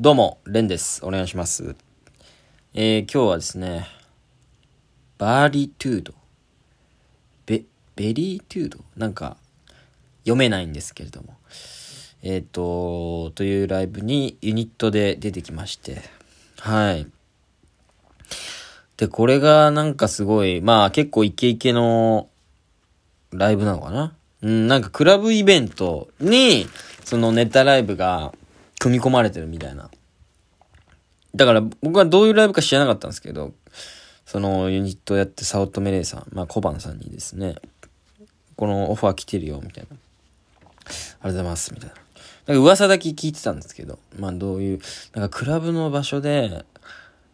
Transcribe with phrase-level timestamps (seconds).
[0.00, 1.04] どうも、レンです。
[1.04, 1.74] お願いします。
[2.72, 3.88] えー、今日はですね、
[5.18, 6.14] バーリトゥード。
[7.46, 7.64] ベ、
[7.96, 8.78] ベリートゥード？
[8.96, 9.36] なんか、
[10.20, 11.34] 読めないんですけれども。
[12.22, 16.00] えっ、と、というライブにユニットで出てきまして。
[16.60, 17.08] はい。
[18.98, 22.28] で、これがなんかすごい、まあ結構イケイケの
[23.32, 24.14] ライブなのかな？
[24.42, 26.68] うん、なんかクラブイベントに、
[27.04, 28.32] そのネタライブが
[28.78, 29.90] 組み込まれてるみたいな。
[31.34, 33.52] だから僕はどういうライブか知らなかったんですけど、
[34.24, 37.56] そのユニットをやって早乙女玲さん、まあ小判さんにですね、
[38.56, 39.96] このオファー来てるよ、みたいな。
[39.96, 41.94] ありがとうございます、みたいな。
[42.46, 44.80] なんか噂だけ聞いてたんですけど、まあどういう、
[45.14, 46.64] なんかクラブの場所で、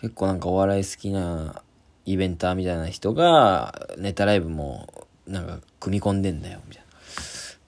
[0.00, 1.62] 結構なんかお笑い好きな
[2.06, 6.88] イベンターみたいな人が、ネタライブも、なんか組み込んでんだよ、みたいな。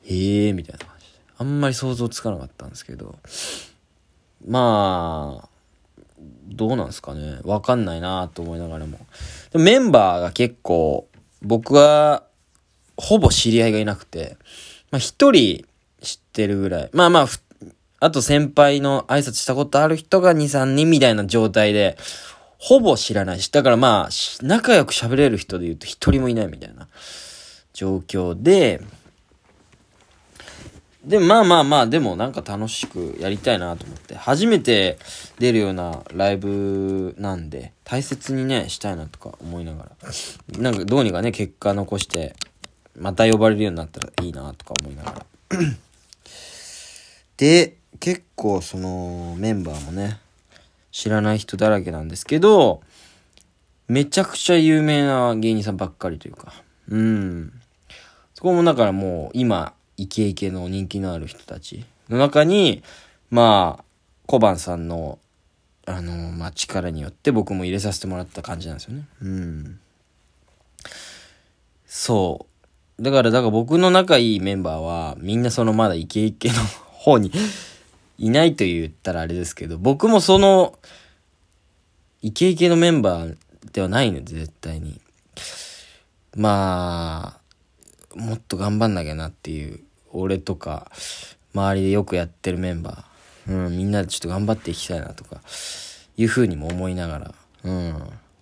[0.05, 0.92] へえ、みたいな。
[1.43, 3.17] あんまり想像つかなかったんですけど、
[4.47, 5.49] まあ、
[6.47, 7.41] どうなんですかね。
[7.43, 8.99] わかんないなと思いながらも。
[9.51, 11.09] でもメンバーが結構、
[11.43, 12.23] 僕は、
[12.97, 14.37] ほぼ知り合いがいなくて、
[14.93, 15.67] まあ一人
[16.01, 16.91] 知ってるぐらい。
[16.93, 17.27] まあまあ、
[17.99, 21.99] あと先輩の挨拶したことある人が2、3人みたいな状態で、
[22.59, 26.87] ほぼ知らないし、だからまあ、仲良く喋れる人で言うと一人もいないみたいな
[27.73, 28.81] 状況で、
[31.05, 34.99] で、まあまあまあ、でもなんか楽しくやりたいなと思って、初めて
[35.39, 39.91] 出るようなライブなんで、大切にね、したいなとか思いながら、
[40.59, 42.37] なんかどうにかね、結果残して、
[42.97, 45.13] また呼ばれるようになったらいいなとか思いなが
[45.51, 45.59] ら。
[47.37, 50.21] で、結構そのメンバーもね、
[50.93, 52.81] 知らない人だらけなんですけど、
[53.89, 56.53] めちゃくちゃ有名な芸人さんばっかりというか、
[56.89, 57.53] うん。
[58.35, 62.83] そこもだからもう今、イケイケの人気のある人たちの中に、
[63.31, 63.85] まあ、
[64.27, 65.19] 小判さんの、
[65.87, 69.07] あの、まあ、力によって僕も入れさせてもらった感じなんですよね。
[69.23, 69.81] うん。
[71.87, 72.47] そ
[72.99, 73.03] う。
[73.03, 77.31] だから、だから僕の仲いいメンバーは、みんなそのまだイケイケの方に
[78.19, 80.79] いないと言ったらあれですけど、僕もその、
[82.23, 83.37] イケイケのメンバー
[83.73, 85.01] ではないので、絶対に。
[86.37, 87.39] ま
[88.15, 89.81] あ、もっと頑張んなきゃなっていう、
[90.13, 90.91] 俺とか、
[91.55, 95.41] 周りでよくやってるメンバー、うん、みんなでちょっと頑張っていきたいなとか、
[96.17, 97.35] いうふうにも思いながら、
[97.65, 97.93] うん。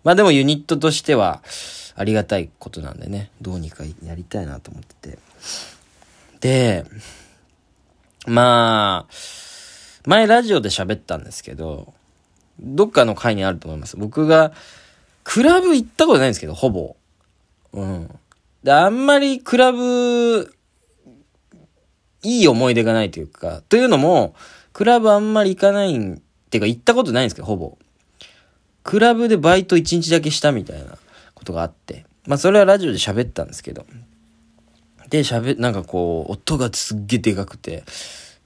[0.05, 1.43] まあでもユニットとしては、
[1.97, 5.19] ありがたいことなんでね、どうにかやりたいなと思ってて。
[6.41, 6.85] で、
[8.27, 9.13] まあ、
[10.07, 11.93] 前ラジオで喋ったんですけど、
[12.59, 13.97] どっかの回にあると思います。
[13.97, 14.53] 僕が、
[15.25, 16.97] クラブ行ったことないんですけど、ほぼ。
[17.73, 18.11] うん。
[18.63, 20.55] で、あんまりクラブ、
[22.23, 24.35] いい思い出がないというか、というのも、
[24.73, 27.79] クラブあんまり行かないん、てか行ったことないんですけど、ほぼ。
[28.83, 30.99] クラブでバイト1日だけしたみたいな
[31.35, 32.07] ことがあって。
[32.27, 33.87] まあそれはラジオで喋ったんですけど。
[35.09, 37.85] で、喋、なんかこう、音がすっげえでかくて。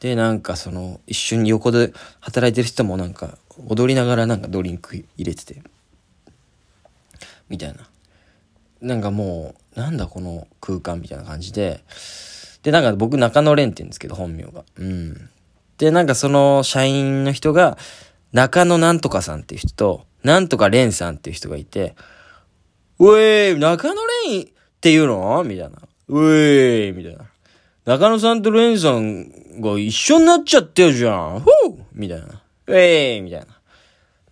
[0.00, 5.62] で、なんかその、一緒に横で働いてる人もなんか、踊りながらなんかドリンク入れてて。
[7.48, 7.88] みたいな。
[8.80, 11.82] なんかもう、なんだこの空間みたいな感じで。
[12.64, 14.64] で、なんか僕中野蓮って言うんですけど、本名が。
[14.76, 15.30] うん。
[15.78, 17.78] で、なんかその社員の人が、
[18.32, 21.94] 中野なんとかさんっていう人と、なんとか蓮さんっていう人がいて、
[22.98, 25.44] うえー、中野蓮っていうの？
[25.44, 25.78] みたいな。
[26.08, 27.26] うえー、みたいな。
[27.84, 31.40] 中野さんと蓮さんが一緒になっちゃってるじゃん。
[31.40, 31.50] ふう
[31.92, 32.26] みたいな。
[32.66, 33.46] うえー、みたいな。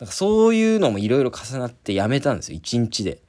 [0.01, 3.21] なんかそういうのもいろいろ重なってやめたんですよ、一日で。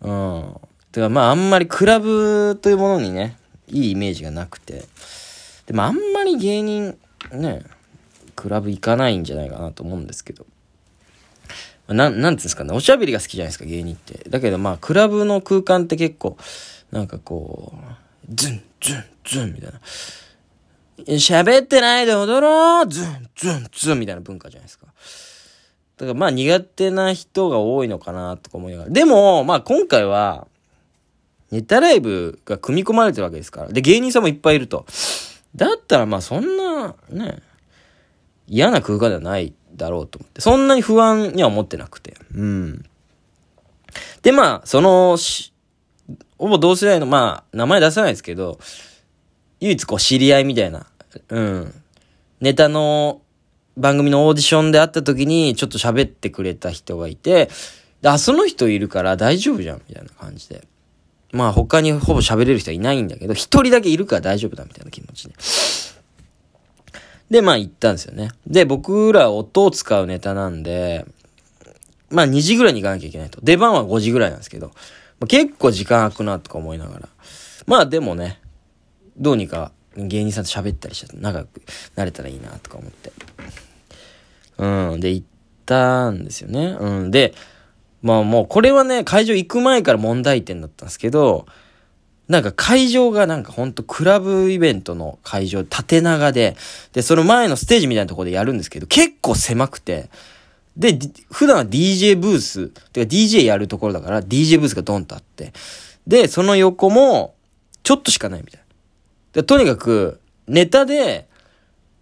[0.00, 0.54] うん。
[0.92, 3.36] てかまああんまりクラブというものにね、
[3.68, 4.84] いいイメージがなくて。
[5.66, 6.98] でもあんまり芸人、
[7.32, 7.62] ね、
[8.36, 10.46] クラブ行かないんじゃないかなと思うんですけど。
[11.88, 14.28] なん、なんていうんですかね、おしゃべりが好きじゃないですか、芸人って。
[14.28, 16.36] だけどまあ、クラブの空間って結構、
[16.90, 17.74] なんかこ
[18.28, 19.80] う、ズン、ズン、ズンみたいな。
[21.14, 24.86] 喋ってないで踊ろうズン、ズン、ズンみたいな文化じゃないですか。
[25.98, 28.90] だからまあ苦手な人が多いのかなとか思いながら。
[28.90, 30.46] でも、まあ今回は、
[31.50, 33.68] ネタライブが組み込まれてるわけですから。
[33.68, 34.86] で、芸人さんもいっぱいいると。
[35.54, 37.38] だったらまあそんな、ね、
[38.48, 40.40] 嫌な空間ではないだろうと思って。
[40.40, 42.14] そんなに不安には思ってなくて。
[42.34, 42.84] うん。
[44.22, 45.52] で、まあ、その、し、
[46.38, 48.58] ほぼ同世代の、まあ、名前出さないですけど、
[49.60, 50.86] 唯一こう知り合いみたいな、
[51.28, 51.74] うん。
[52.40, 53.22] ネタの
[53.76, 57.48] 番組のオーディションで会った時にちょっと喋ってくれた人がいて、
[58.04, 60.66] あ、その人いるから大丈夫じゃん、みたいな感じで。
[61.32, 65.34] まあ他にほぼ喋れる人はいないんだけど、一人だけいるから大丈夫だみたいな気持ちで。
[67.30, 68.30] で、まあ行ったんですよね。
[68.46, 71.06] で、僕ら音を使うネタなんで、
[72.10, 73.40] まあ2時ぐらいに行かなきゃいけないと。
[73.42, 74.68] 出番は5時ぐらいなんですけど、
[75.18, 77.08] まあ、結構時間空くなとか思いながら。
[77.66, 78.40] まあでもね、
[79.16, 81.62] どうにか芸人さんと喋ったりして仲良く
[81.96, 83.12] なれたらいいなとか思って。
[84.58, 85.00] うん。
[85.00, 85.26] で、行っ
[85.64, 86.76] たんですよね。
[86.78, 87.10] うん。
[87.10, 87.34] で、
[88.02, 91.46] まあもうこれはね、会場行く前から問題点だったんですけど、
[92.28, 96.56] なんか会場がなんかほんとクラブイベントの会場、縦長で、
[96.92, 100.10] で、その前のステージみたいなところでやるんですけど、結構狭くて、
[100.76, 100.98] で、
[101.30, 105.52] 普段は DJ ブース、てか DJ やるところだから DJ ブースがドンとあって、
[106.06, 107.34] で、その横も、
[107.82, 108.66] ちょっとしかないみたいな。
[109.32, 111.28] で、とにかく、ネタで、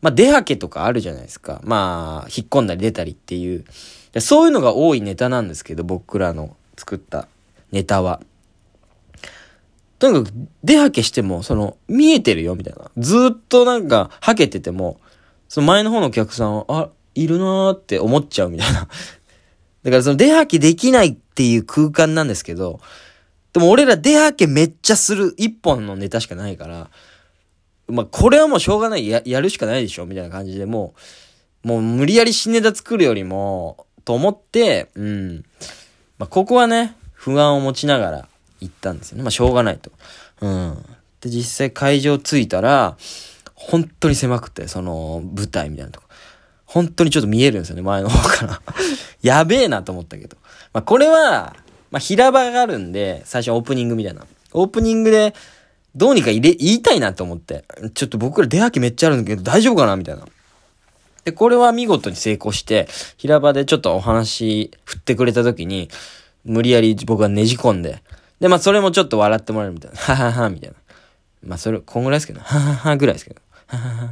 [0.04, 1.62] まあ、出はけとかあるじゃないですか。
[1.64, 3.64] まあ、引っ込んだり出たりっていう。
[4.20, 7.26] そういうのが多いネタなんですけど、僕らの作った
[7.72, 8.20] ネタは。
[9.98, 12.90] とにかく、出はけしても、その、見えてるよ、みたいな。
[12.98, 15.00] ずっとなんか、はけてても、
[15.48, 18.80] その前の方のお客さんは、あ、いるなーって思っちゃうみたいな。
[18.80, 18.86] だ
[19.90, 22.80] からその出はけできないっていう空間なんですけど、
[23.54, 26.90] でも俺ら出はけめっちゃする一本のネタしかないから、
[27.88, 29.08] まあ、これはもうしょうがない。
[29.08, 30.94] や、やるしかないでしょみたいな感じで、も
[31.64, 35.44] う、もう無理やり新ネタ作るよりも、と思って、うん。
[36.18, 38.28] まあ、ここはね、不安を持ちながら
[38.60, 39.22] 行ったんですよね。
[39.22, 39.90] まあ、しょうがないと。
[40.40, 40.84] うん。
[41.20, 42.96] で、実際会場着いたら、
[43.54, 46.06] 本当に狭くて、その、舞台みたいなとこ。
[46.66, 48.62] 本当にちょっと見えるんですよね、前の方から
[49.22, 50.36] やべえなと思ったけど。
[50.72, 51.54] まあ、これは、
[51.90, 54.26] まあ、平場があるんで、最初オープニングみたいな。
[54.52, 55.34] オープニングで、
[55.96, 57.64] どうにか入れ、言いたいなと思って。
[57.94, 60.26] ちょっと僕ら出吐きめっちゃあるんだけど大丈夫かなみたいな。
[61.24, 65.88] で、これは見事に成功して、平場でちょっとお話振ってくれた時に、
[66.44, 68.02] 無理やり僕がねじ込んで、
[68.40, 69.96] で、まあそれもちょっと笑ってもらえるみたいな。
[69.96, 70.76] ははは、みたいな。
[71.46, 73.40] まあそれ、こんぐらいですけど、はははぐらいですけど。
[73.68, 74.10] ははは。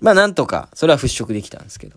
[0.00, 1.96] まあなんとか、それは払拭できたんですけど。